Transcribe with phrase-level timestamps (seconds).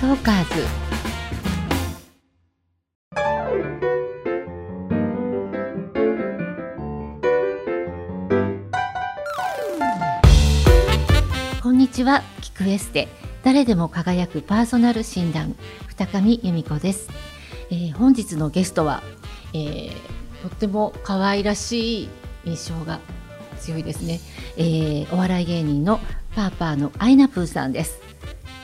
[0.00, 0.64] トーカーズ。
[11.60, 13.08] こんにちはキクエステ。
[13.42, 15.56] 誰でも輝くパーソナル診断
[15.88, 17.08] 二上由美子です、
[17.70, 19.02] えー本日のゲストは、
[19.52, 19.92] えー
[20.42, 22.08] とっても可愛らしい
[22.44, 23.00] 印象が
[23.58, 24.20] 強いですね、
[24.56, 25.98] えーお笑い芸人の
[26.36, 28.00] パーパーのアイナプーさんです。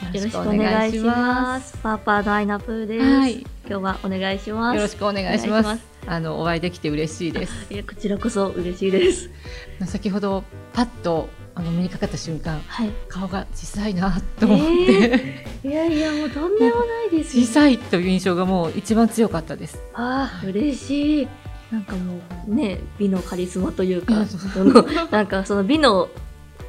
[0.02, 1.78] よろしくお願いします。
[1.78, 3.04] パーパーのアイナプーです。
[3.04, 4.76] はい今日はお願いします。
[4.76, 9.30] よろしくお願いしますあのお会いできて嬉しいですいやこちらこそ嬉しいです。
[9.86, 12.90] 先ほどパッとあの目にかかった瞬間はい。
[13.08, 17.44] 顔が小さいなと思って、いやいやもうとんでもないですよ。
[17.44, 21.28] 小さいという印象がもう一番強かったですああ嬉しい。
[21.70, 26.08] なんかもうね美のカリスマといういかそのなんかその美の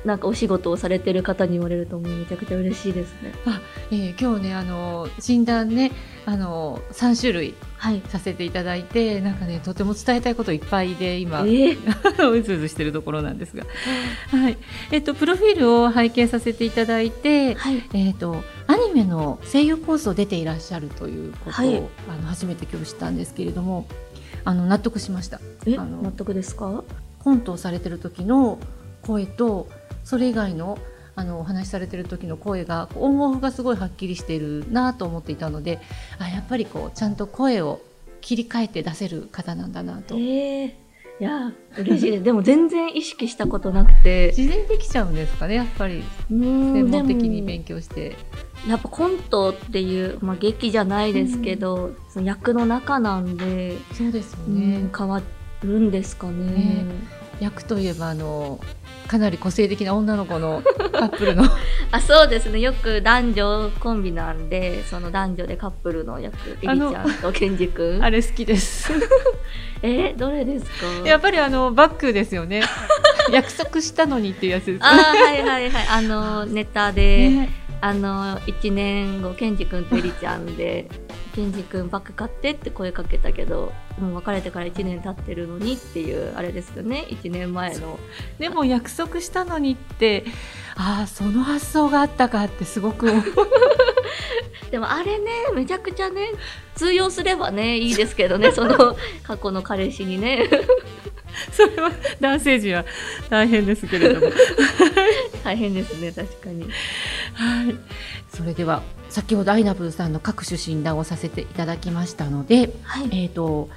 [0.05, 3.34] なんかお仕事をされてる方に言われるともうめちゃくちゃ嬉しいですね。
[3.91, 5.91] えー今日ねあの診断ね
[6.26, 8.02] あの3種類はい。
[8.09, 13.64] させていただいてなんかねとても伝えたいこといっぱいで今えー、 うずうずしてるところなんですが、
[14.31, 14.58] はい
[14.92, 17.84] えっとプロフィールを拝見させていただいて、はい。
[17.94, 21.78] えっとアニメの声優コースを出ていらっしゃるということを、はい
[22.09, 23.88] あの初めて今日知ったんですけれども
[24.44, 26.84] あの納得しましたえあの納得ですか？
[27.19, 28.59] コントをされてる時の
[29.03, 29.67] 声と
[30.06, 30.78] それ以外の
[31.17, 35.80] あのお話しされてる時の声がオンオフがすごいはっきりしているなと思っていたので
[36.20, 37.81] あやっぱりこうちゃんと声を
[38.20, 40.16] 切り替えて出せる方なんだなと。
[40.16, 40.73] えー、い
[41.20, 44.34] や嬉しいでも全然意識したことなくて。
[44.36, 46.03] 自然にできちゃうんですかねやっぱり。
[46.31, 48.17] うーん専門的に勉強して。
[48.67, 54.80] やっぱコントっていう、まあ、劇じゃないですけど、その役の中なんで、そうですよね。
[54.80, 55.22] ね、変わ
[55.62, 56.45] るんですかね。
[56.45, 56.86] ね
[57.39, 58.59] 役といえばあの
[59.08, 61.44] かなり個性的な女の子の カップルの。
[61.91, 62.59] あそうですね。
[62.59, 68.03] よく男女コンビなんでその男女でカップルの役エリちゃんとケンジ君。
[68.03, 68.91] あれ好きです。
[69.83, 70.66] えどれです
[71.03, 71.07] か？
[71.07, 72.63] やっぱりあのバックですよね。
[73.31, 74.79] 約束したのにっていうやつです。
[74.81, 77.50] あーはいはいはいあのネタで、ね。
[77.81, 80.88] あの1年後ケンジ君とエリちゃんで
[81.35, 87.06] ケンジ君バッグ買ってって声かけたけどもう別れてから1年経ってるのにっていうあれですよね。
[87.09, 88.00] 1年前の。
[88.40, 90.23] でも約束したのにって
[90.78, 93.12] ああその発想があったかってすごく。
[94.72, 96.31] でもあれねめちゃくちゃね
[96.75, 100.50] 通用すればねいいですけどね その過去の彼氏にね。
[101.52, 101.91] それは
[102.22, 102.85] 男性陣は
[103.29, 104.31] 大変ですけれども。
[105.44, 106.67] 大変ですね確かに
[107.35, 107.75] はい。
[108.35, 113.07] それでは先ほどアイナブーさんの各種診断をさせていただきましたので、はい。
[113.12, 113.69] えー、と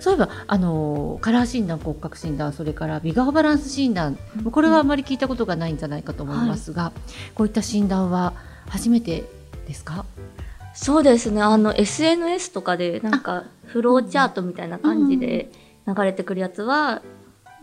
[0.00, 4.18] そういえばあのカラー診断骨格診断それからビガーバランス診断
[4.50, 6.92] これはあまり聞いたことがないんじゃないかと思いますが、
[7.34, 8.32] こういった診断は
[8.68, 9.24] 初めて
[9.68, 10.04] ですか？
[10.74, 11.42] そうですね。
[11.42, 15.50] あの SNS とかでなんかフローチャートみたいな感じで
[15.86, 17.02] 流れてくるやつは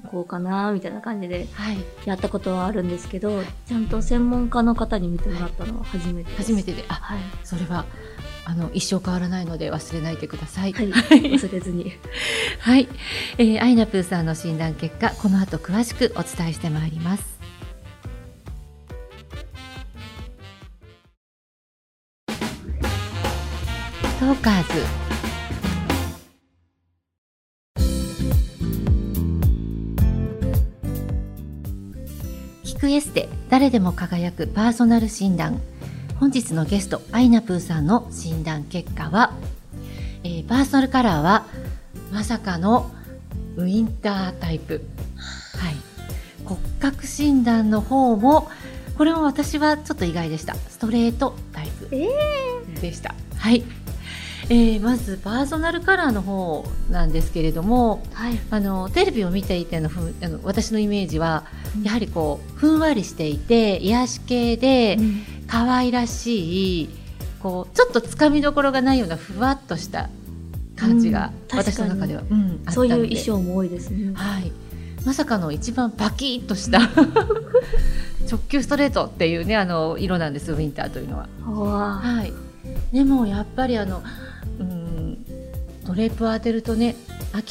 [0.08, 1.78] こうかなみたいな感じではい。
[2.06, 6.38] やったことはあるんですけどちゃんと専門家の方に見てもらったのは初めてです。
[6.38, 7.86] 初めてであはい、それは
[8.46, 10.74] あの一生変わらないので忘れないでください。
[10.74, 11.94] はい、忘れずに。
[12.60, 12.88] はい、
[13.38, 17.40] えー、アイナプーさんの診断結果この後詳しくお伝えしてまいります。
[24.20, 25.09] トーカーズ
[32.80, 35.60] 聞くエステ誰でも輝くパーソナル診断。
[36.18, 39.34] 本日のゲストアイナプーさんの診断結果は、
[40.24, 41.46] えーパーソナルカラーは
[42.14, 42.90] まさかの
[43.58, 44.82] ウィンタータイプ。
[45.58, 45.76] はい。
[46.46, 48.50] 骨格診断の方も
[48.98, 50.56] これも私はちょっと意外でした。
[50.56, 52.08] ストレートタイプえ
[52.80, 53.66] でした、はい、
[54.50, 58.40] えーまずパーソナルカラーの方なんですけれどもはい。
[58.50, 65.40] あのテレビを見ていてのふあの私のイメージはうんやはりこうふんわりしていて癒し系でうん。
[65.50, 66.90] 可愛らしい
[67.42, 70.10] こうちょっとつかみどころがないようなふわっとした
[70.78, 74.14] 感じが、私の中では、うん、あったそういう衣装も多いですね。
[74.14, 74.52] はい、
[75.06, 76.80] まさかの一番バキッとした
[78.30, 81.28] 直球ストレートっていうねあの色なんですウィンターというのは。
[81.98, 82.32] はい、
[82.94, 84.04] でもやっぱりあの
[84.60, 85.18] うん
[85.86, 86.96] ドレープを当てるとね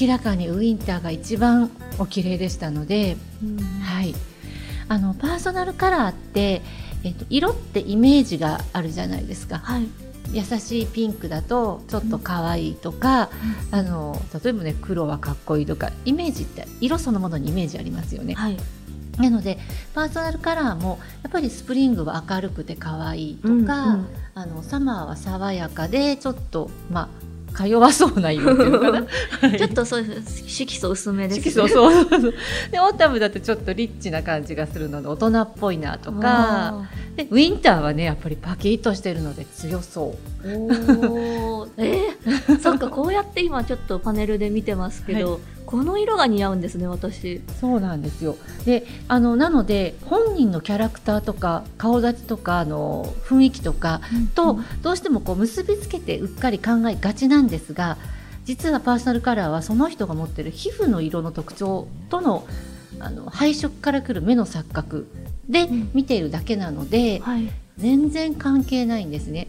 [0.01, 3.59] 明らかにウィンターが一番お綺麗でしたので、うん。
[3.59, 4.15] はい、
[4.89, 6.63] あのパーソナルカラーって、
[7.05, 9.59] えっと、色ってイメージがあるじゃないですか。
[9.59, 9.89] はい。
[10.33, 13.31] 優しいピンクだとちょっと可愛いとか、
[13.71, 18.35] あの例えばね黒はかっこいいとかイメージって色そのものにイメージありますよね。
[18.35, 18.57] はい。
[19.17, 19.59] なので
[19.95, 24.07] パーソナルカラーもやっぱりスプリングは明るくて可愛いとか、うんうん。
[24.35, 27.09] あのサマーは爽やかでちょっとまあ
[27.53, 29.07] か弱そうな色っていうのか
[29.59, 30.05] ちょっとそう
[30.47, 31.43] 色素薄めですね。
[31.51, 32.35] 色素そうそうそう。
[32.71, 36.19] でオータムだとちょっとリッチな感じがするので大人っぽいなとか。
[36.23, 40.15] あでウィンターはねやっぱりパキッとしてるので強そ
[40.45, 40.49] う。
[40.49, 41.71] ーおー。
[41.77, 47.43] えー、そっかこうやって今ちょっとパネルで見てますけど、この色が似合うんですね私。
[47.61, 54.01] そうなんですよであのなので本人のキャラクターとか顔立ちとかあの雰囲気とか
[54.35, 57.99] とどうしてもこう結びつけてうっかり考えがちなんですが
[58.47, 62.47] 実はパーソナルカラーはその人が持ってる皮膚の色の特徴との
[62.99, 65.07] あの配色からくる目の錯覚
[65.51, 67.49] でうん見ているだけなので、はい。
[67.77, 69.47] 全然関係ないんですね。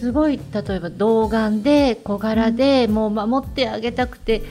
[0.00, 4.42] すごい例えば童顔で小柄で、もう守ってあげたくて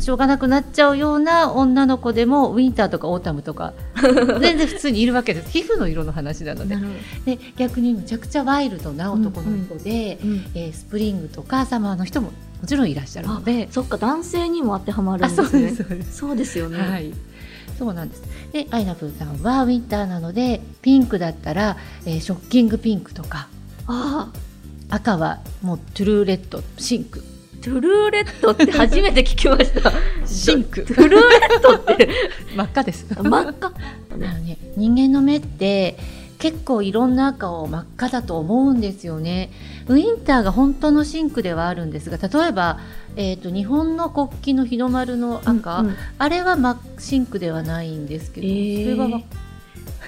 [0.00, 3.74] しょうがなくなっちゃうような女の子でもウィンターとかオータムとか
[4.40, 5.50] 全然普通にいるわけです。
[5.50, 6.76] 皮膚の色の話なので。
[7.26, 10.28] で逆にむちゃくちゃワイルドな男の人で、ど。
[10.28, 13.68] うんえースプリングとかサマーの人ももちろんいらっしゃるので。
[13.70, 15.74] そっか男性にも当てはまるんですね。
[16.10, 16.78] そうですよね。
[16.78, 17.12] はい。
[17.78, 18.22] そうなんです。
[18.52, 23.48] であいなぷぅさんはウィンターなのでピンクだったら、えーショッキングピンクとか。
[23.86, 24.30] あ
[24.88, 27.22] あ、赤はもう true red 深紅
[27.62, 29.92] true red って初めて聞きました。
[30.26, 32.08] 深紅 true redって
[32.56, 33.68] 真っ赤です真っ赤。
[33.68, 35.96] あのね、人間の目って
[36.38, 39.50] 結構いろんな赤を真っ赤だと思うんですよね。
[39.86, 42.80] ウィンターが本当の深紅ではあるんですが例えば、
[43.16, 49.22] えー、と日本の国旗の日の丸の赤、うんうんあれは真っ深紅ではないんですけど、えーそれはわ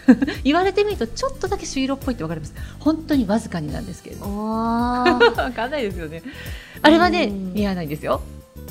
[0.45, 2.55] 言われてみるとちょっとだけ朱色っぽいってわかります。
[2.79, 4.25] 本当にわずかになんですけれど。
[4.29, 5.05] わ
[5.55, 6.23] かんないですよね。
[6.83, 8.21] あれはねうん似合わないんですよ。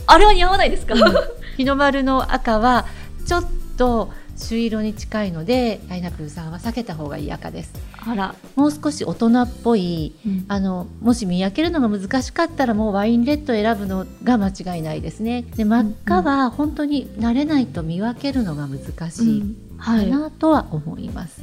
[0.06, 0.95] あれは似合わないですか？
[1.57, 2.85] 日の丸の赤は
[3.25, 3.45] ちょっ
[3.77, 7.71] と朱色に近いのでアイナプーさんは避けた方がいい赤です。
[8.06, 8.35] あら。
[8.56, 10.13] もう少し大人っぽい
[10.47, 15.44] あのもし見分けるのが難しかったらもうワインレッドを選ぶのが間違いないですね。
[15.56, 20.09] で真っ赤は本当に慣れないと見分けるのが難しいかはい。
[20.09, 21.41] なとは思います、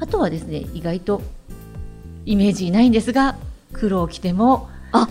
[0.00, 1.22] あとはですね意外と
[2.24, 3.36] イメージないんですが
[3.72, 5.08] 黒を着てもあ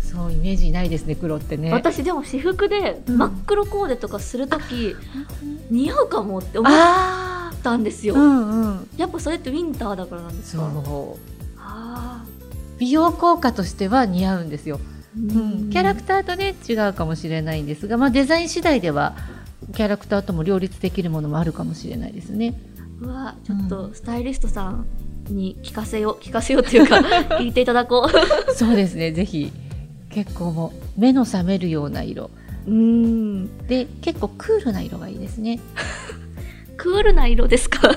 [0.00, 1.72] そうイメージないですね黒ってね。
[1.72, 3.18] 私でも私服でうん。
[3.18, 8.88] 真っ黒コーデとかするとき、本当に似合うかもって思っあたんですよ、ーうんうん。
[8.96, 10.70] やっぱそれってウィンターだからなんですか？
[10.84, 11.58] そう。
[11.58, 12.24] あ
[12.78, 14.80] 美容効果としては似合うんですよ。
[15.18, 19.14] ーうん、キャラクターとね違うかもしれないんですが、まあ、デザイン次第では
[19.72, 22.54] キャラクターとも両立できるものもあるかもしれないですね。
[23.00, 24.86] うわちょっとスタイリストさん
[25.28, 26.96] に聞かせよう 聞かせようっていうか
[27.38, 28.12] 聞いていただこう。
[28.54, 29.12] そうですね。
[29.12, 29.50] ぜひ
[30.10, 32.30] 結構もう目の覚めるような色。
[32.66, 33.66] うん。
[33.66, 35.58] で結構クールな色がいいですね。
[36.76, 37.90] クールな色ですか？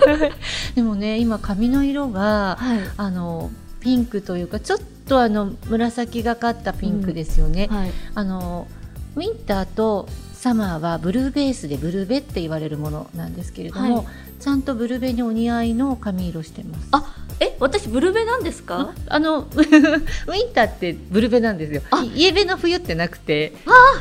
[0.76, 2.80] でもね今髪の色がはい。
[2.98, 7.68] あのピンクというかちょっとあの紫がかったピンクですよね。
[7.70, 7.92] はい。
[8.16, 8.68] あの
[9.16, 10.08] ウィンターと
[10.46, 14.06] サマーはブルーベースでブルーベって言われるものなんですけれども、はい。
[14.40, 16.88] ちゃんとブルベにお似合いの髪色してます。
[16.92, 18.94] あえ私ブルベなんですか？
[19.08, 21.82] あの ウィンターってブルベなんですよ。
[21.90, 22.04] あ。
[22.04, 23.54] いイエベの冬ってなくて、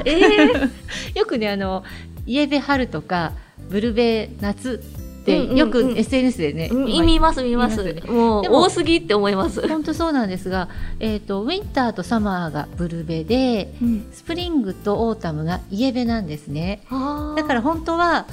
[0.04, 0.70] えー、
[1.18, 1.82] よくねあの
[2.26, 3.32] イエベ春とか
[3.70, 4.82] ブルベ夏
[5.24, 7.82] って、うんうんうんよく SNS でね、見ます見ます。
[7.82, 10.68] 見ますもうでも多すぎって思います、本当そうなんですが、
[11.00, 16.82] えっ、とウィンターとサマーがブルベで、うん、スプリングとオータムがイエベなんですね。
[17.36, 18.26] だから本当は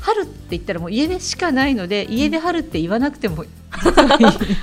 [0.00, 3.44] 春って言ったらもうイエベしかないので、イエベ春って言わなくても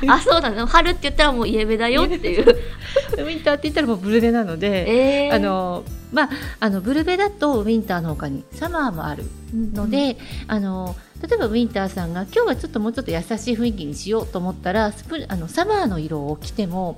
[0.08, 0.64] あそうだね。
[0.66, 2.44] 春って言ったらもうイエベだよっていう。
[2.44, 9.24] ウィンターって言ったらもうブルベなので、えー、あのまああのブルベだとウィンターの他にサマーもある
[9.54, 16.98] ので、あの例えばウィンターさんが今日はちょっともうちょっと優しい雰囲気にしようと思ったらスプあのサマーの色を着ても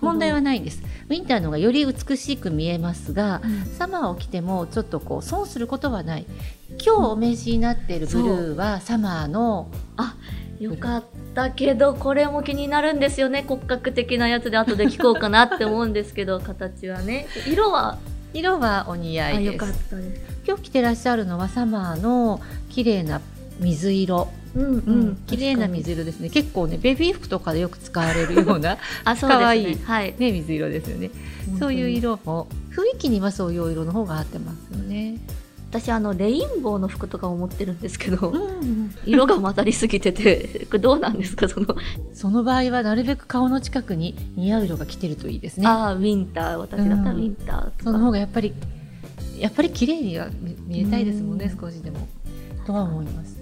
[0.00, 0.82] 問題はないんです。
[1.08, 3.64] ウィンターの方がより美しく見えますが、うん。
[3.66, 6.26] サマーを着てもちょっとこう損することはない。
[6.84, 9.68] 今日お召しになっているブルーはサマーの
[10.58, 13.44] よかったけどこれも気になるんですよね。
[13.46, 17.26] 骨格的なやつで後で聞こうかなって思うんですけど 形はね。
[17.46, 17.98] 色は？
[18.32, 19.52] 色はお似合あいです。
[19.52, 19.68] よかっ。
[19.90, 20.20] たです。
[20.46, 23.20] 今日着てらっしゃるのはサマーの綺麗な
[23.60, 25.00] 水色、うんううん。
[25.10, 26.30] ん、綺麗な水色ですね。
[26.30, 29.36] 結構ねベビー服とかでよく使われるような、 あそうね。
[29.36, 30.14] かわいいはい。
[30.18, 31.10] ね、水色ですよね。
[31.58, 35.18] そういう色も雰囲気にはそういう色の方が合ってますよね、
[35.70, 41.48] 私あのレインボーの服とかを持ってるんですけど、うん、 色が混ざりすぎてて これどうなんですか？
[41.48, 41.66] その、
[42.12, 45.66] その場合はなるべく顔の近くに似合う色が来てるといいですね。
[45.66, 46.56] ああウィンター。
[46.56, 48.52] 私だったらウィンターとか、その方がやっぱり
[49.38, 51.60] やっぱり綺麗には見見えたいですもんね、うん。
[51.60, 52.06] 少しでも。
[52.66, 53.36] とは思います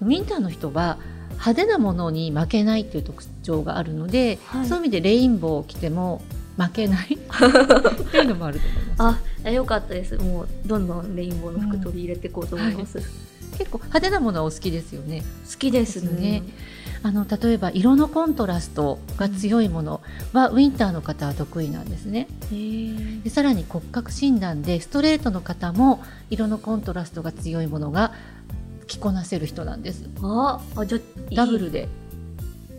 [0.00, 0.98] ウィンターの人は
[1.32, 4.66] 派手なものに負けないっていう特徴があるので、はい。
[4.66, 6.22] そういう意味でレインボーを着ても
[6.56, 7.16] 負けない。
[7.18, 9.22] っていうのもあると思います。
[9.44, 10.16] あよかったです。
[10.16, 13.00] もうどんどんレインボーの服取り入れていこうと思います、
[13.58, 15.22] 結構派手なものはお好きですよね。
[15.50, 16.42] 好きですですねね。
[17.02, 20.00] あの例えば色のコントラストが強いもの
[20.32, 22.26] は、ウィンターの方は得意なんですね。
[23.22, 28.12] でさらに骨格診断でストレートの方も色のコントラストが強いものが
[28.86, 30.08] 着こなせる人なんです。
[30.22, 31.88] ああじゃあダブルで。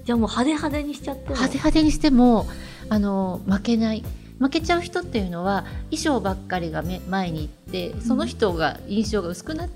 [0.06, 1.36] じゃあもう派手派手にしちゃっても。
[1.36, 2.48] 派手派手にしても
[2.90, 4.04] あの負けない。
[4.40, 9.70] 負けちゃう人っていうのは衣装ばっかりがめ前に行ってその人が印象が薄くなっ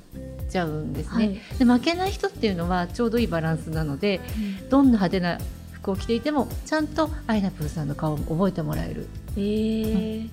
[0.52, 1.40] ちゃうんですね、はい。
[1.58, 4.22] で負けない人っていうのはちょうどいいバランスなので
[4.70, 5.40] どんな派手な
[5.72, 9.08] 服を着ていてもちゃんとアイナプーさんの顔を覚えてもらえる。
[9.36, 10.28] へえ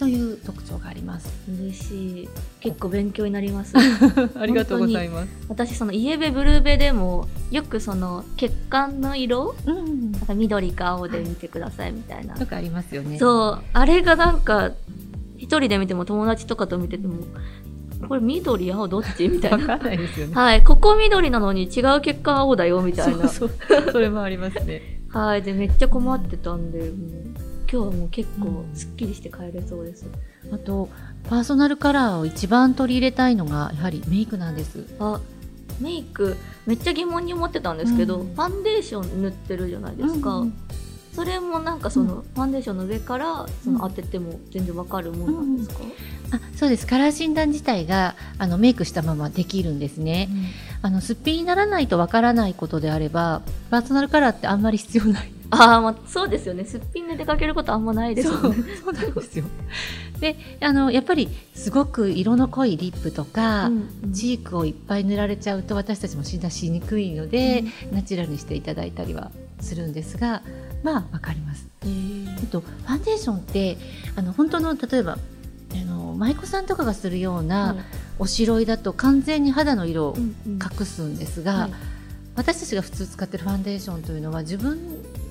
[0.00, 1.30] という特徴があります。
[1.46, 2.28] 嬉しい。
[2.60, 3.74] 結構勉強になります。
[4.34, 5.28] ありがとうございます。
[5.46, 10.12] 私そのイエベブルーベでもよくその血管の色うん。
[10.12, 13.18] なんか緑か青で見てくださいみたいな、とかありますよね。
[13.18, 13.62] そう。
[13.74, 14.72] あれがなんか
[15.36, 17.16] 一人で見ても友達とかと見てても
[18.08, 19.28] これ緑青どっち？
[19.28, 19.58] みたいな。
[19.58, 20.34] わかんないですよね。
[20.34, 20.64] はい。
[20.64, 23.28] ここ緑なのに違う血管青だよみたいな。
[23.28, 23.92] そうそう。
[23.92, 25.02] それもありますね。
[25.10, 25.42] はい。
[25.42, 27.29] でめっちゃ困ってたんでもう
[27.72, 30.04] 今日はもう結構すっきりして帰れそうです、
[30.52, 30.88] あと
[31.28, 34.84] パーソナルカラーを一番取り入れたいのがやはりメイクなんです。
[34.98, 35.20] あ
[35.80, 36.36] メイク
[36.66, 38.34] めっちゃ疑問に思ってたんですけど、うん。
[38.34, 40.54] ファンデーション塗ってるじゃないですか、うん
[41.12, 45.80] それもなんかその、ファンデーションの上からその当てても全然わかるもんなんですか、
[46.30, 46.86] あそうです。
[46.86, 50.28] カラー診断自体があのメイクしたままできるんですね、
[50.82, 56.64] あのすっぴんにならないとわからないことであればパーソナルカラーってあんまり必要ない ああまあそうですよね。
[56.64, 58.40] すっぴんで出かけることあんまないですよね。
[58.82, 59.44] そうなんですよ。
[60.20, 64.12] であのやっぱりすごく色の濃いリップとか、うんうん。
[64.12, 69.30] チークをいっぱい塗られちゃうと私たちも診断しにくいので、ナチュラルにしていただいたりは
[69.60, 70.42] するんですが
[70.82, 71.66] まあわかります。
[71.84, 72.38] へー。
[72.38, 73.76] あとファンデーションって
[74.16, 75.18] あの本当の例えば
[75.72, 77.76] あの舞妓さんとかがするような、はい
[78.18, 80.58] おしろいだと完全に肌の色をうんうん。
[80.58, 81.70] 隠すんですが、はい
[82.40, 84.78] 私たちが普通使ってるファンデーションというのは自分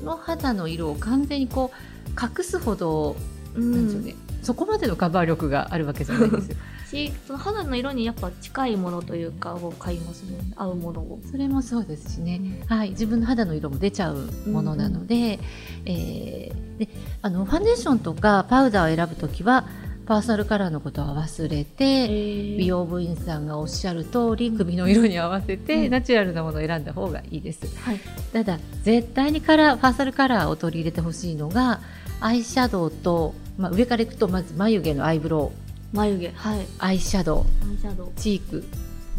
[0.04, 3.16] の肌の色を完全にこう隠すほど、
[3.56, 3.72] うん。
[3.72, 6.56] なんでしょうねそこまでのカバー力があるわけじゃないんですよ。
[6.88, 10.38] しその肌の色にやっぱ近いものというかを買いますね。
[10.56, 11.20] 合うものを。
[11.30, 15.40] それもそうですしね、はい、自分の肌の色も出ちゃうものなので,、
[15.86, 16.88] えーで
[17.22, 19.68] あのファンデーションとかパウダーを選ぶときは
[20.10, 25.92] パーソナルカラーのことは忘れて、美美容部員さんがおっしゃる通り首の色に合わせて、うん。
[25.92, 27.68] ナチュラルなものを選んだ方がいいです。
[27.78, 28.00] はい。
[28.34, 31.82] ただ絶対にカラーパーソナルカラーを取り入れてほしいのが
[32.22, 35.52] アイシャドウと、まあ、上からいくとまず眉毛のアイブロ
[35.94, 36.66] ウ眉毛はい。
[36.80, 38.66] アイシャドウアイシャドウチーク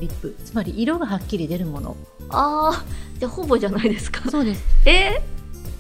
[0.01, 0.35] リップ。
[0.45, 1.97] つまり色がはっきり出るもの。
[2.31, 2.85] ああ
[3.17, 4.29] じゃあほぼじゃないですか。
[4.29, 4.65] そうです。
[4.87, 5.23] え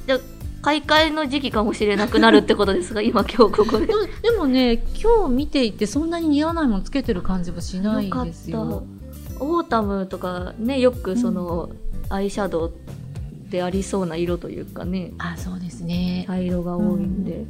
[0.04, 3.86] ー、じゃあ買い替えの時期かもしれなくなるってことですが 今今日ここで。
[3.86, 8.58] でもね今日見ていてそんなに似合わないものつけてる感じはしないですよ。
[8.60, 8.82] よかっ
[9.38, 9.44] た。
[9.44, 11.70] オータムとかねよくその、
[12.10, 12.72] アイシャドウ
[13.48, 15.12] でありそうな色というかね。
[15.18, 16.24] あそうですね。
[16.26, 17.46] 茶色が多いんで、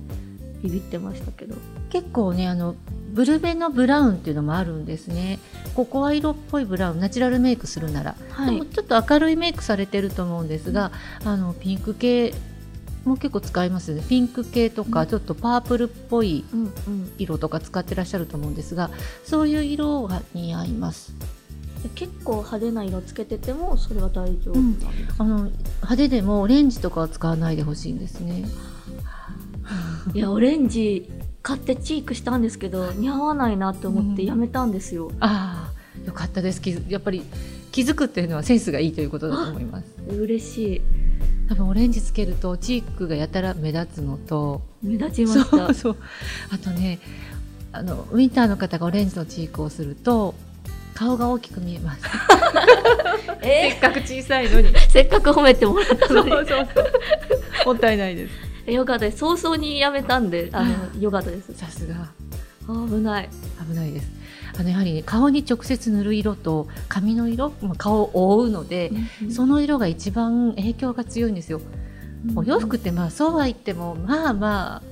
[0.63, 1.57] ビビってましたけど。
[1.89, 2.77] 結構ねあの
[3.13, 5.41] ブルベのブラウンっていうのもあるんですね。
[5.75, 10.93] ココア色っぽいブラウンナチュラルメイクするなら、はでもちょっと明るいメイクされてると思うんですが、
[11.25, 12.33] あのピンク系
[13.05, 13.91] も結構使います。
[13.91, 15.07] よねピンク系とか、うん。
[15.07, 17.13] ちょっとパープルっぽいうんうん。
[17.19, 18.91] 色とか使ってらっしゃると思うんですが
[19.25, 21.15] そういう色が似合います。
[21.83, 24.77] で結構派手な色つけててもそれは大丈夫なん
[25.19, 28.45] あの派手でもオレンジとかは使わないでほしいんですね。
[30.15, 31.09] いやオレンジ
[31.43, 36.61] 買ってチークしたんですけど似合わないなって思ってやめたんですよ、ああよかったです。
[36.89, 37.23] やっぱり
[37.73, 39.87] 気づくっていうのはセンスがいいということだと思います。
[40.11, 40.81] 嬉しい
[41.51, 44.63] 多分オレンジつけるとチークがやたら目立つのと。
[44.85, 45.51] 目立ちました。
[45.51, 45.97] そうそう。
[46.53, 47.01] あとね
[47.73, 50.37] あのウィンターの方がオレンジのチークをすると
[50.95, 52.05] 顔が大きく見えます。
[53.43, 53.71] え？
[53.73, 54.69] せっかく小さいのに。
[54.69, 56.31] ーせっかく褒めてもらったのに。
[56.31, 56.69] そうそう
[57.67, 58.29] もったいないで
[58.67, 58.71] す。
[58.71, 59.19] よかったです。
[59.19, 61.53] 早々にやめたんであのよかったです。
[61.55, 62.13] さすが。
[62.69, 63.29] 危ない。
[63.69, 64.20] 危ないです
[64.59, 68.93] あのやはりね顔に直接塗る色と髪の色、まあ、顔を覆うので、
[69.31, 71.61] その色が一番影響が強いんですよ。
[72.37, 74.83] お洋服ってまあそうは言ってもまあま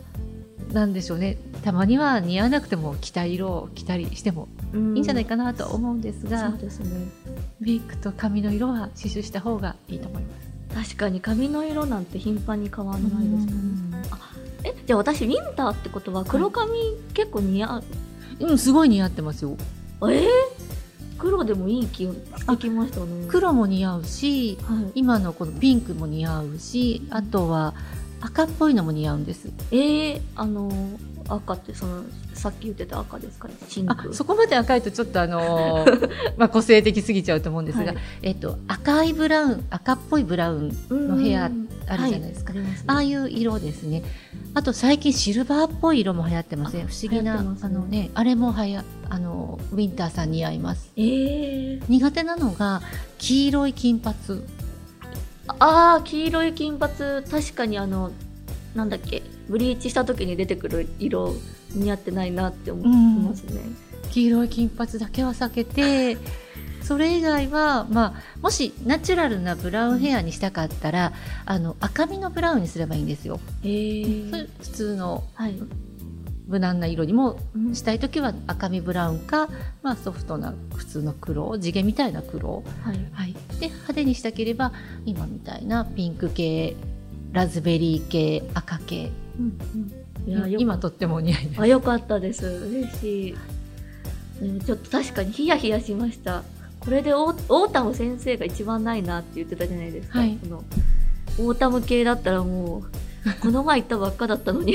[0.70, 1.36] あなんでしょうね。
[1.62, 7.06] たまには似合わなくても着た色を着たりしてもいいいんじゃないかなとは思うんですが、そうですね。
[7.60, 10.48] メイクと髪の色は刺繍した方がいいと思います。
[10.92, 14.02] 確かに髪の色なんて頻繁に変わらないですもんね。
[14.64, 16.70] えじゃあ私ウィンターってことは黒髪
[17.14, 17.84] 結構似合う、
[18.40, 19.56] うん、すごい似合ってますよ。
[20.02, 20.28] えー、
[21.18, 23.06] 黒黒でもいい気がしてきましたね。
[23.28, 24.92] 黒も似合うしはい。
[24.94, 27.74] 今のこのピンクも似合うしあとは
[28.20, 30.70] 赤っぽいのも似合うんですえー、あの
[31.28, 32.02] 赤ってその
[32.34, 33.54] さっき言ってた赤ですかね。
[33.68, 34.14] シンあク。
[34.14, 37.96] そこまで赤いとちょっとあのー まあ個性的すぎちゃうと思うんですが、はい。
[38.22, 42.78] えっと、赤いブラウン赤っぽいブラウンの部屋うんあるじゃないですか、はあります。
[42.80, 44.02] ねああいう色ですね。
[44.54, 47.56] あと最近シルバーっぽい色も流行ってますねあ不思議な、ね。
[47.60, 50.90] あのねあれもはやあのウィンターさん似合います。
[50.96, 52.82] えー、苦手なのが
[53.18, 54.16] 黄色い金髪。
[55.58, 56.92] ああ黄色い金髪。
[57.28, 58.10] 確かにあの
[58.74, 59.22] なんだっけ？
[59.48, 61.34] ブリーチした時に出てくる色
[61.74, 63.60] 似合ってないなって思いますね。
[64.10, 66.16] 黄色い金髪だけは避けて
[66.82, 71.12] それ以外は、まあ、もしナチュラルなブラウンヘアにしたかったら、
[71.44, 73.40] あの赤みのブラウンにすればいいんですよ。
[73.62, 75.58] 普通のはい。
[76.46, 79.50] 無難な色にもうんしたい時は赤みブラウンか、
[79.82, 82.98] まあ、ソフトな普通の黒地毛みたいな黒、はい。
[83.12, 84.72] はい、で派手にしたければ
[85.04, 86.74] 今みたいなピンク系
[87.32, 89.58] ラズベリー系赤系うん
[90.26, 91.60] うん、いやよ今とってもお似合いです。
[91.60, 92.46] あよかったです。
[92.46, 93.36] 嬉しい、
[94.42, 96.42] うん、ちょっと確かにヒヤヒヤしました。
[96.80, 100.36] これでオーオータム先生が一番ないなって言ってたじゃないですか、はい。
[100.36, 100.64] この
[101.38, 102.84] オータム系だったらもう
[103.40, 104.72] この前行ったばっかだったのに。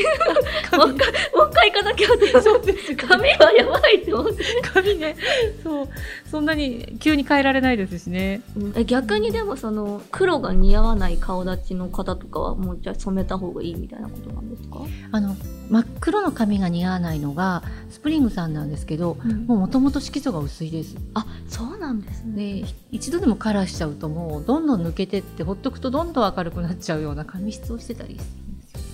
[0.77, 2.41] もう一回もう一回行かなきゃって。
[2.41, 5.15] そうです髪はやばいって思って、髪ね。
[5.63, 5.89] そう。
[6.29, 8.41] そんなに急に変えられないですしね。
[8.57, 8.73] うん。
[8.75, 14.79] え逆にでもその黒が似合わない顔立ちの方とかはもうじゃあ染めた方がいいみたいなことなんですか、
[15.11, 15.35] あの
[15.69, 20.95] 真っ黒の髪が似合わないのがスプリングさんなんですけどもうもともと色素が薄いです。
[21.13, 22.61] あそうなんですね。
[22.61, 28.42] で一度でもカラーしちゃうともうどんどん抜けてってほっとくとどんどん明るくなっちゃうような髪質をしてたりするんですよ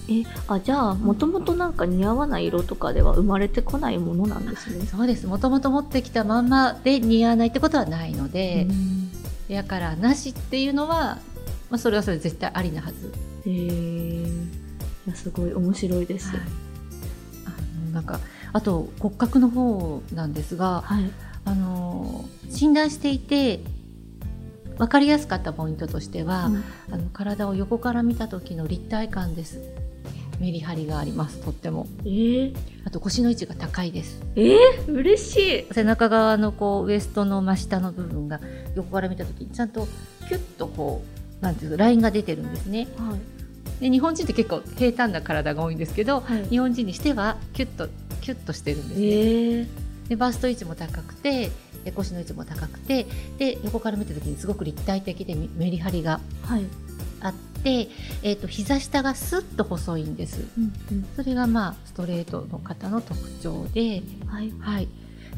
[0.09, 4.85] えあじゃあもともとなんか似合わない色とかでは生まれてこないものなんですね。
[4.87, 5.27] そうです。
[5.27, 8.67] もともと持ってきたまんまで似合わないってことはないので、
[9.49, 11.19] エアカラーなしっていうのは、
[11.69, 13.13] まあ、それはそれで絶対ありなはず、
[13.45, 14.23] へ
[15.07, 16.29] えすごい面白いです。
[16.29, 16.39] はい。
[17.45, 18.19] あのなんか
[18.51, 21.11] あと骨格の方なんですがはい。
[21.45, 23.61] あの診断していて
[24.77, 26.63] 分かりやすかったポイントとしては、うん。
[26.91, 29.61] あの体を横から見た時の立体感です
[30.39, 31.37] メリハリがあります。
[31.41, 31.87] とっても。
[32.01, 34.21] えー、あと腰の位置が高いです。
[34.35, 35.37] えー、嬉し
[35.69, 35.73] い。
[35.73, 38.39] 背中側のこうウエストの真下の部分が
[38.75, 39.87] 横から見た時にちゃんと
[40.27, 41.03] キュッとこ
[41.41, 42.87] うなんていうかラインが出てるんですね。
[42.97, 43.19] はい。
[43.81, 46.45] で日本人って結構平坦な体が多いんですけどはい。
[46.47, 47.87] 日本人にしてはキュッと
[48.21, 51.49] キュッとしてるんですえね、ー、でバスト位置も高くて
[51.85, 53.05] で腰の位置も高くて
[53.37, 56.65] で横から見た時にすごく立体的でメメリハリがはい。
[57.21, 64.53] あって、えー、と膝下がスッと細いんですうんうんそれがまあストレートの方の特徴で、はい。
[64.59, 64.87] はい、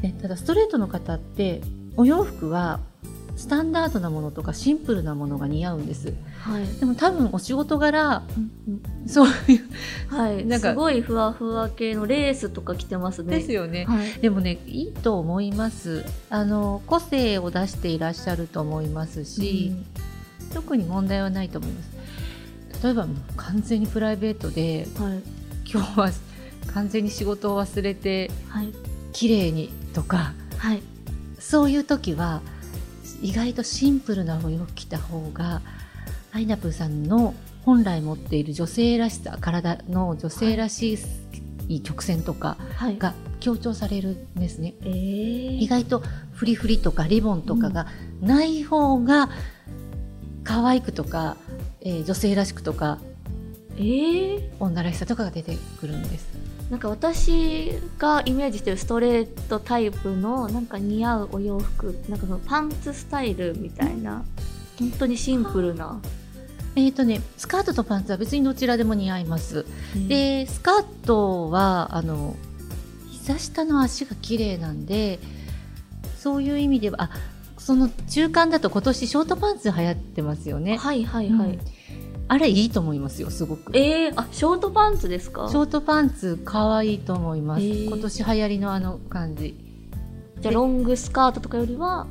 [0.02, 1.60] ねただストレートの方って
[1.96, 2.80] お洋服は
[3.36, 6.66] スタンダードなものとかシンプルなものが似合うんですはい。
[6.78, 10.44] でも多分お仕事柄うんそういうはい。
[10.44, 13.38] なんかすごいふわふわ系のレースとか着てますね。
[13.38, 14.12] ですよねはい。
[14.20, 19.72] でもねいいと思いますあの個性を出していらっしゃると思いますし、
[20.52, 21.91] 特に問題はないと思います
[22.82, 25.22] 例えば完全にプライベートでうんはい。
[25.72, 26.10] 今日は
[26.74, 28.72] 完全に仕事を忘れてはい。
[29.12, 30.82] 綺麗にとかはい。
[31.38, 32.40] そういう時は
[33.20, 35.60] 意外とシンプルなお洋服着た方が
[36.32, 40.98] アイナプーさんの本来持っている女性らしさ体の女性らし
[41.68, 42.98] い曲線とかはい。
[42.98, 44.74] が強調されるんですね。
[44.82, 47.86] えー、意外とフリフリとかリボンとかが
[48.20, 49.28] ない方が
[50.44, 51.36] 可愛くとか、
[51.84, 52.98] えー女性らしくとか
[53.76, 56.28] えー、女らしさとかが出てくるんです。
[56.70, 64.24] なんか私がイメージしてるストレートタイプのなんか似合うお洋服なんかそのパンツスタイルみたいな
[64.78, 66.00] 本当にシンプルな。
[66.74, 69.66] えっ、とねスカートとパンツは別にどちらでも似合います。
[70.08, 72.36] で、でスカートはあの
[73.10, 75.18] 膝下の足が綺麗なんで
[76.18, 77.10] そういう意味ではあ
[77.62, 80.76] その中間だと今年ショートパンツ流行ってますよね。
[80.76, 81.50] はいはいはい。
[81.50, 81.58] うん
[82.28, 83.76] あれいいと思いますよすごく。
[83.76, 85.48] えー、あショートパンツですか？
[85.50, 87.62] ショートパンツ可愛いと思います。
[87.62, 89.54] へー今年流行りのあの感じ。
[90.40, 92.06] じゃあロングスカートとかよりは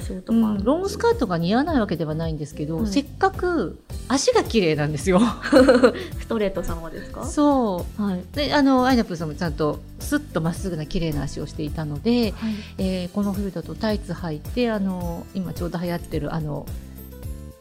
[0.00, 2.86] ショートパンツ、ロングスカートが似合わないわけではないんですけど、はい。
[2.86, 3.78] せっかく
[4.08, 5.20] 足が綺麗なんですよ。
[6.20, 7.26] ストレート様ですか？
[7.26, 8.24] そはい、う。
[8.34, 16.66] で、あのアイナプーさんもちゃんとスッとまっすぐな綺麗な足をしていたので、はい、えーこの冬だとタイツ履いてあの今ちょうど流行ってるあの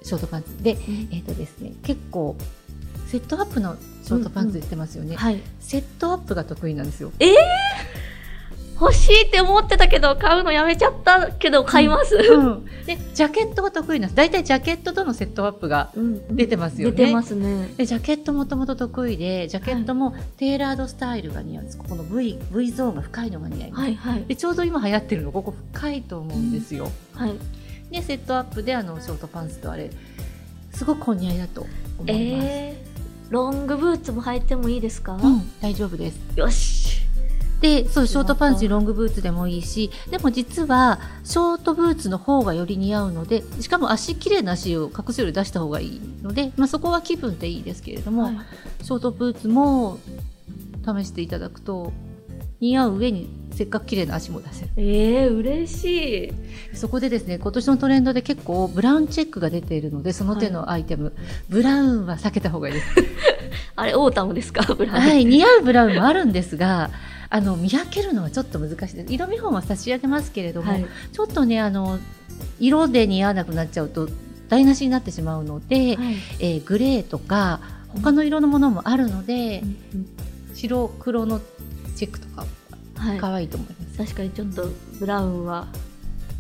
[0.04, 0.64] ショートパンツ。
[0.64, 0.78] で、
[1.12, 2.36] えっ、とですね結構
[3.08, 5.16] セットアップのショートパンツしてますよね。
[5.16, 5.42] はい。
[5.60, 7.12] セットアップが得意なんですよ。
[8.82, 14.16] 欲しいって思ってたけど買うのやめちゃったけど買います、うん、でジャケットが得意なんです。
[14.16, 16.96] 大体ジャケットとのセットアップがうん出てますよね。
[16.96, 17.68] 出てますね。
[17.78, 21.78] でジャケットもともと得意でジャケットもテーラードスタイルが似合うんです。
[21.78, 24.26] ここの V, v ゾーンが深いのが似合います、はいはい。
[24.26, 27.34] でちょうど今流行ってるのここ深いと思うんですよ、はい。
[27.92, 29.92] でセットアップであのショートパンツとあれ
[30.74, 36.20] すごくお似合いだと思います、えー、ロングブーツも履いてもいいですか、うん、大丈夫です。
[36.36, 36.91] よし
[37.62, 38.64] でそうショートパンツ。
[38.64, 48.36] にロングブーツでもいいしでも実はショートブーツの方がより似合うのでしかも足綺麗な足を隠すより出した方がいいので、まあ、そこは気分でいいですけれども、はい。
[48.84, 50.00] ショートブーツも
[50.86, 51.92] 試していただくと
[52.60, 54.70] 似合う上にせっかく綺麗な足も出せる。
[54.78, 56.34] えー、嬉し
[56.74, 56.76] い。
[56.78, 61.14] そこでですね今年のトレンドで結構ブラウンチェックが出ているのでその手のアイテム、
[61.50, 62.88] ブラウンは避けた方がいいです。
[63.76, 64.74] あれオータムですか？
[64.76, 65.00] ブラウン。
[65.00, 66.92] はい似合うブラウンもあるんですが
[67.34, 68.96] あの見分けるのはちょっと難しい。
[68.96, 70.86] です色見本は差し上げますけれども、はい。
[71.14, 71.98] ちょっとねあの
[72.60, 74.10] 色で似合わなくなっちゃうと
[74.50, 76.16] 台無しになってしまうので、はい。
[76.40, 79.62] えーグレーとか他の色のものもあるので、
[79.94, 80.08] うん
[80.54, 81.40] 白黒の
[81.96, 82.46] チェックとか
[82.98, 83.18] はい。
[83.18, 83.98] 可愛いと思います。
[83.98, 84.68] 確かにちょっと
[85.00, 85.68] ブラウンは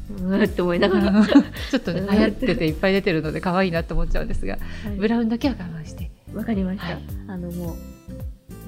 [0.09, 4.57] うーって思いながら、はちょっとね流行ってていっぱい出てるので可愛いなって思っちゃうんですが、
[4.97, 5.07] ブい。
[5.07, 6.99] ラウンだけは我慢して、わかりました、はい。
[7.29, 7.75] あのもう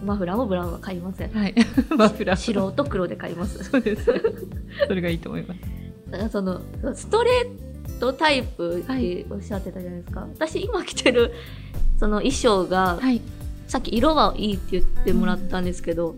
[0.03, 1.31] マフラーもブラウンは買いません。
[1.31, 1.55] はい、
[1.97, 2.37] マフラー。
[2.37, 3.63] 白と黒で買います。
[3.63, 4.05] そうです。
[4.87, 5.59] それがいいと思います。
[6.11, 6.61] だからその
[6.93, 11.31] ストレートタイプっておっしゃってたじゃないですか、私今着てる
[11.99, 13.21] その衣装が、はい、
[13.67, 16.15] さっき色はいいって言ってもらったんですけど、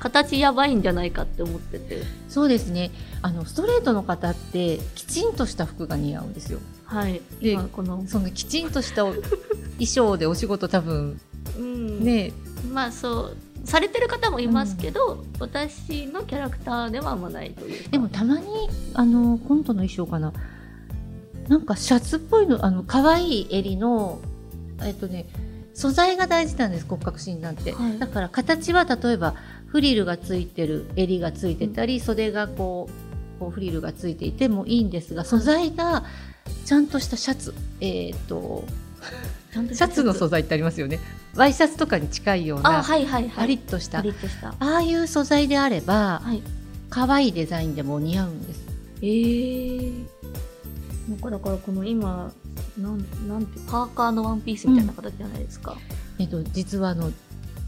[0.00, 2.02] 形やばいんじゃないかって思ってて。
[2.28, 2.90] そうですね。
[3.22, 6.60] あのストレートの方ってきちんとした服が似合うんですよ。
[6.84, 7.20] はい。
[7.40, 11.20] で今この、そのきちんとしたお衣装でお仕事多分
[11.58, 12.04] うん。
[12.04, 12.32] ね、
[12.72, 17.90] まあそうされてる方もいますけど、私のキャラクターではあんまないというか。
[17.90, 18.46] でもたまに
[18.94, 20.32] あのコントの衣装かな。
[21.48, 24.20] なんかシャツっぽいのあの可愛い襟の
[24.82, 25.26] えっとね
[25.74, 27.98] 素材が大事なんです骨格診断って、はい。
[27.98, 29.34] だから形は例えば
[29.66, 32.88] フリルがついてる襟がついてたり、袖がこ
[33.36, 36.04] うこうフリルがついていてもいいんですが素材が
[36.64, 37.54] ちゃんとしたシャツ。
[37.80, 38.64] えっ、と
[39.52, 41.00] シャツの素材ってありますよね。
[41.34, 43.30] ワイシャツとかに近いようあなはいはいはい。
[43.30, 46.42] パリッとした、ああいう素材であればはい。
[46.90, 48.66] 可愛いデザインでも似合うんです。
[49.02, 50.04] えー、
[51.08, 52.32] なんかだからこの今
[52.78, 55.76] なんなんてパーカーのワンピースみたいな形じゃないですか、
[56.18, 57.12] えっと、実はあの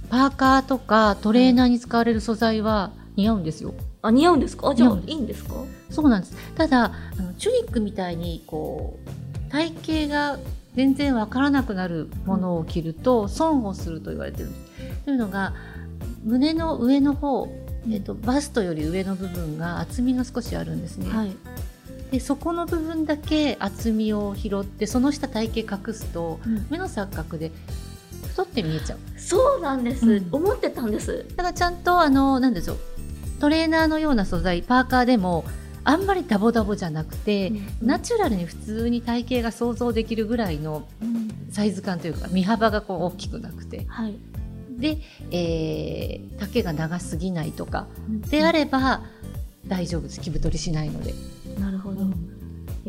[0.08, 3.74] パーカーとかトレーナーに使われる素材は似合うんですよ。
[4.02, 4.70] あ似合うんですか？
[4.70, 5.54] あじゃあいいんですか？
[5.90, 6.34] そうなんです。
[6.54, 6.84] ただ、
[7.18, 10.38] あのチュニックみたいにこう体型が
[10.74, 14.48] 全然わからなくなるものを着ると損をすると言われてる。
[14.48, 15.04] んです。
[15.04, 15.54] というのが
[16.24, 17.48] 胸の上の方、
[17.90, 21.10] えっと、バストより上の部分が厚みが少しあるんですね。
[21.10, 21.36] はい。
[22.10, 27.52] でそこの部分だけ厚みを拾ってその下体型隠すと目の錯覚で
[28.30, 28.98] 太って見えちゃう。
[29.16, 30.28] そうなんです、うん。
[30.32, 31.24] 思ってたんです。
[31.36, 32.78] だからちゃんとあのなんでしょう。
[33.40, 35.44] トレーナーのような素材パーカーでも
[35.84, 41.30] あんまりダボダボじゃなくて、ナチュラルに普通に体型が想像できるぐらいのうん。
[41.50, 43.84] サイズ感というか身幅がこう大きくなくて。
[43.88, 44.14] はい。
[44.78, 44.98] で、
[45.30, 47.86] えー丈が長すぎないとか。
[48.30, 49.02] であれば
[49.66, 50.20] 大丈夫です。
[50.20, 51.14] 着太りしないので、
[51.58, 52.06] なるほど、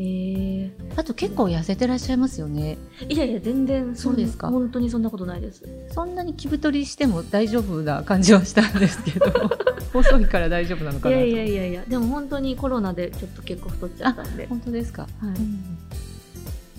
[0.02, 2.76] えー、あと結構痩せてらっしゃいますよね。
[3.08, 3.94] いやいや全然。
[3.94, 4.48] そうですか。
[4.48, 5.62] 本当にそんなことないです。
[5.90, 9.26] そんなに着太りしても大丈夫な感じはしたんですけど。
[9.92, 11.24] 細いから大丈夫なのかなと。
[11.24, 11.84] いやいやいやいや。
[11.86, 14.46] でも本当にコロナでちょっと結構太っちゃったんで。
[14.46, 15.02] 本当ですか。
[15.02, 15.82] はい。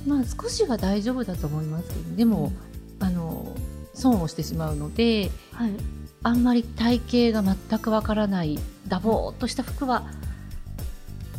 [0.07, 2.51] まあ少しは大丈夫だと思いますけどでも
[2.99, 3.55] あの
[3.93, 5.71] 損をしてしまうのではい。
[6.25, 8.57] あんまり体型が全くわからない
[8.87, 10.05] ダボーっとした服は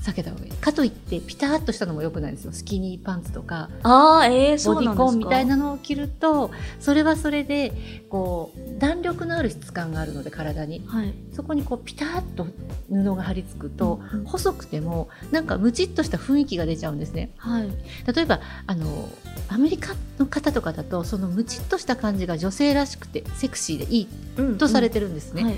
[0.04, 0.50] 避けた方がいい。
[0.52, 2.52] かといってピタッとしたのも良くないですよ。
[2.52, 7.72] スキニーパンツとかああえー、そボディコンみたいなのを着るとそれはそれで
[8.10, 10.82] こう弾力のある質感があるので体に。
[10.86, 11.14] はい。
[11.32, 12.46] そこにこうピタッと
[12.90, 14.20] 布が張り付くとうん。
[14.20, 17.30] うん細くてもなんかムチっとした雰囲気が出ちゃうんですね。
[17.36, 17.68] はい。
[18.12, 19.08] 例えばあの
[19.48, 24.58] アメリカの方とかだとそのムチっとした感じが女性らしくてセクシーでいいうん。
[24.58, 25.54] とされてるんですね、はい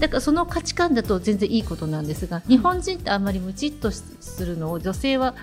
[0.00, 5.34] だからその価値観だと全然いいことなんですが日本人ってあんまりムチっとするのを女性は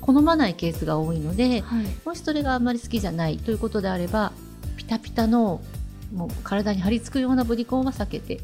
[0.00, 1.84] 好まないケースが多いのではい。
[2.04, 4.32] もしそれがあんまり好きじゃないということであれば
[4.76, 5.60] ピタピタの
[6.12, 8.40] もう体に張り付くようなボディコンは避けて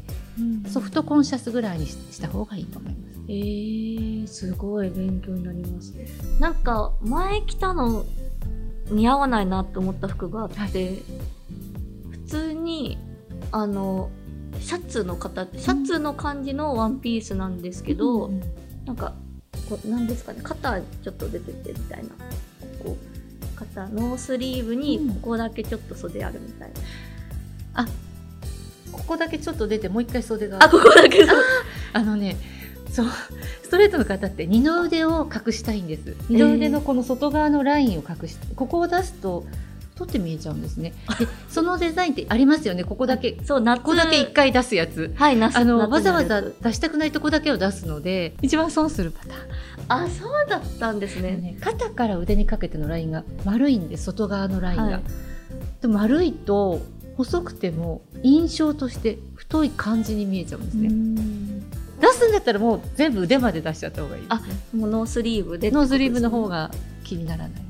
[0.71, 3.15] ソフトコンシャスぐらいにしした方がいいと思います。
[3.27, 5.93] えー、すごい勉強になります
[6.39, 8.05] なんか前着たの
[8.91, 10.67] 似合わないなって思った服があって、は
[12.11, 12.99] 普通に
[13.51, 14.11] あの
[14.59, 18.41] シャツの形シャツの感じのワンピースなんですけど、うん
[18.85, 19.15] なんか
[19.67, 22.09] こうなんですかね肩ちょっと出ててみたいな。
[22.83, 25.15] こう肩ノースリーブにうん。
[25.15, 26.75] ここだけちょっと袖あるみたいな、
[27.73, 27.85] あ
[28.91, 31.25] ここだけちょっと出てもう一回袖があここだけ
[31.93, 32.37] あのね
[32.91, 33.07] そう
[33.63, 36.15] ストレートの方って二の腕を隠したいんです。
[36.29, 39.45] 二の腕のこの外側のラインを隠してここを出すと
[39.95, 40.93] 取って見えちゃうんですね。
[41.19, 42.83] でそのデザインってありますよね。
[42.83, 43.37] ここだけ。
[43.43, 43.81] そう夏。
[43.81, 45.13] ここだけ一回出すやつ。
[45.15, 50.05] はい夏あの夏わざわざ出したくないとこだけを出すので一番損するパターン。
[50.05, 55.01] あそうだったんですね、ね、肩から腕にかけてのラインが丸いんで外側のラインが、はい。
[55.81, 56.81] でも丸いと
[57.17, 61.69] 細くても印象として太い感じに見えちゃうんですね、うん。
[61.99, 64.27] 出すんだったらもう全部腕まで出しちゃった方がいいね。
[64.75, 66.71] もうノースリーブでノースリーブの方がが
[67.03, 67.64] 気にならない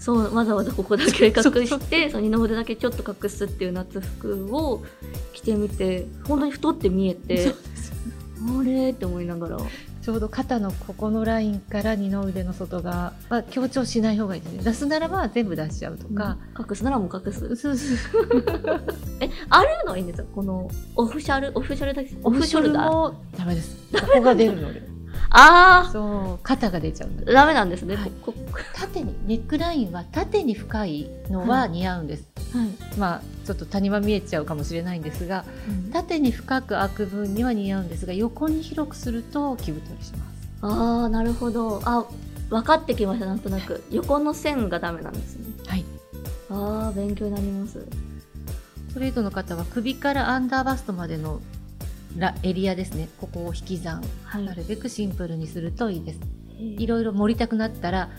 [0.00, 4.82] そうわざわざここだけ隠してその二の腕だけちょっと隠すっていう夏服を
[5.34, 7.54] 着てみて本当に太って見えて
[8.58, 9.58] あれって思いながら。
[10.02, 14.62] ちょうど肩のここのラインから二の腕の外側は強調しない方がいいですね。
[14.64, 17.54] 出すならば全部出しちゃうとか、隠すならもう隠す。
[17.54, 18.24] そうそう
[19.20, 19.92] えあるの？
[19.92, 20.28] はいいんですか？
[20.34, 22.16] このオフシャルオフシャルだけ？
[22.24, 23.76] オフショルダーもダメです。
[23.92, 24.89] ここが出るので
[25.28, 28.12] あそう肩が出ちゃうんダメなんですね、はい。
[28.74, 35.44] 縦にネックラインは縦に深いのは似合うんです、はい、まあちょっと谷間見えちゃうかもしれないんですが
[35.92, 40.30] 縦に深く開く分には似合うんですが横に広くすると着太りします。
[40.62, 41.80] ああなるほど。
[41.84, 42.06] あ
[42.50, 43.84] 分かってきましたなんとなく。
[43.90, 45.46] 横の線がダメなんですね。
[45.66, 45.84] はい。
[46.50, 47.86] ああ勉強になります。
[48.88, 51.59] ストレートの方は首からアンダーバストまでのラ
[52.42, 53.08] エリアですね。
[53.20, 54.02] ここを引き算。
[54.24, 54.44] はい。
[54.44, 56.20] なるべくシンプルにするといいです。
[56.58, 58.10] いいろいろ盛りたくなったら、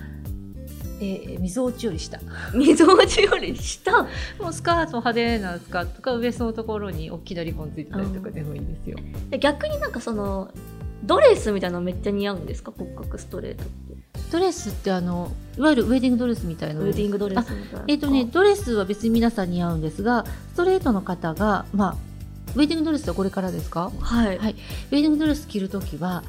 [0.99, 2.19] えー、みぞおちより下。
[2.53, 3.91] みぞおちより下？
[4.39, 8.97] もうスカート派手なスカートとかウエストのところに大きなリボンついてたりとかでもいいですよ。
[9.29, 10.51] で逆になんかその
[11.03, 12.71] ドレスみたいなのめっちゃ似合うんですか？
[12.77, 13.71] 骨格ストレートって。
[14.31, 16.79] ドレスってあのいわゆるウェディングドレスみたいな。
[16.79, 17.85] ウェディングドレスみたいな。
[17.87, 22.10] えっ、とね、ドレスは別に皆さん似合うんですが、ストレートの方が、まあ、
[22.55, 23.91] ウェディングドレスはこれからですか？
[23.99, 24.51] はい、はい。
[24.51, 24.55] ウェ
[24.89, 26.23] ディングドレス着るときは、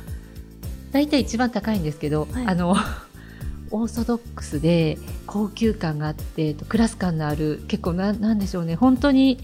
[0.93, 2.47] 大体一番高いんですけど、はい。
[2.47, 2.77] あの、
[3.71, 9.39] オーソドックスで高級感があって、クラス感のある、結構な、なんでしょうね、本当に、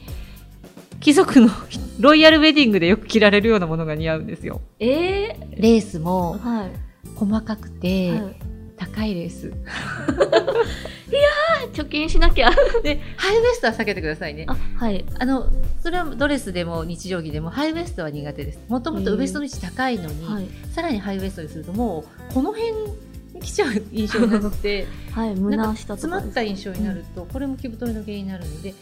[1.00, 1.48] 貴族の
[2.00, 4.60] ロイヤルウェディングでよく着られるようなものが似合うんですよ。
[4.78, 6.70] えレースー、もはい、
[7.14, 8.36] 細かくて、はい
[8.78, 9.52] 高いレ ース。
[11.78, 12.50] 貯金しなきゃ
[12.82, 14.46] で、ハイウエストは避けてくださいね。
[14.48, 15.48] あはいあの、
[15.80, 18.58] それはドレスでも日常着でもハイウエストは苦手です。
[18.68, 22.72] もともとウエストの位置高いのに、はい、さらにハイウエストにするともうこの辺
[23.38, 28.74] に来ちゃう印象になって、 はい、胸か下と詰まかった印象になると、これも着太りの原因になるので、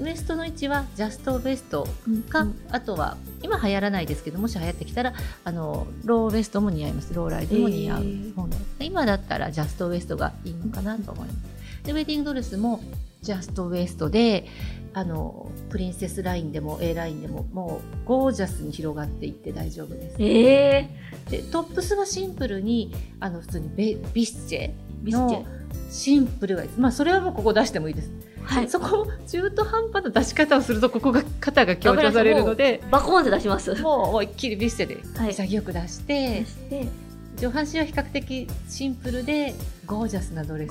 [0.00, 1.86] ウエストの位置はジャストウエスト
[2.28, 5.12] か、うんあとは今流行らないですけどもし流行ってきたら
[5.44, 7.14] あのローウエストも似合います。
[7.14, 8.02] ローライドも似合う。
[8.02, 8.34] へー。
[8.80, 11.38] 今だったらジャストウエストがいいのかなと思います。
[11.84, 12.80] でウェディングドレスも
[13.22, 14.46] ジャストウエストで
[14.94, 20.16] あのプリンセスラインでも A ラインでももうゴージャスに広がっていって大丈夫です。
[20.20, 20.88] え
[21.28, 25.44] でトップスはシンプルにあの普通にベビスチェの
[25.90, 28.10] シンプルがいいですまあそれはもうここ出してもいいです。
[28.44, 28.68] はい。
[28.68, 32.82] そこも中途半端な出し方をするとここが肩が強調されるので。
[32.90, 33.74] バコーンって出します。
[33.82, 35.30] もう思いっきりビステではい。
[35.30, 36.40] 潔く出して。
[36.40, 36.88] 出、して
[37.36, 39.54] 上半身は比較的シンプルで
[39.86, 40.70] ゴージャスなドレス、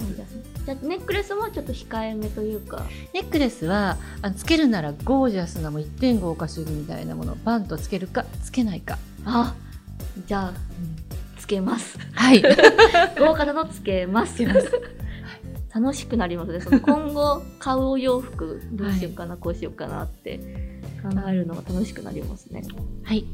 [0.65, 2.83] じゃあネックレスもちょっと控えめというか。
[3.13, 9.55] ネックレスはあのつけるならゴージャスなもう一点豪華主義みたいなものをバンとつけるかつけないか、あ
[10.25, 10.53] じゃあ
[11.37, 11.97] つけます。
[12.13, 12.41] はい。
[13.19, 14.35] 豪華なのつけます。
[14.35, 14.71] つけます。
[15.75, 16.61] 楽しくなりますね。
[16.61, 20.37] その今後買うお洋服どうしようかな、こうしようかなって
[21.01, 22.63] 考えるのが楽しくなりますね。
[23.03, 23.25] はい、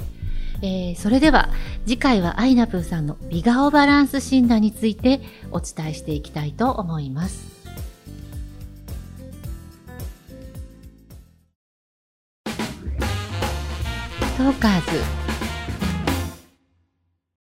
[0.62, 1.50] えーそれでは
[1.86, 7.60] 次回はアイナプーさんの美顔バランス診断についてお伝えしていきたいと思います。
[14.39, 15.18] トーカーズ